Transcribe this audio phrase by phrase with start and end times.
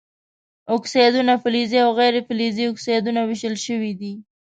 [0.75, 4.13] اکسایدونه فلزي او غیر فلزي اکسایدونو ویشل شوي دي.